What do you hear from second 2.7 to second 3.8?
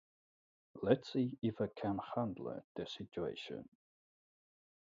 the situation.